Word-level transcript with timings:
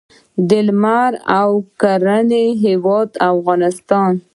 د 0.49 0.51
لمر 0.67 1.13
او 1.39 1.49
کرنې 1.81 2.45
هیواد 2.63 3.09
افغانستان. 3.31 4.13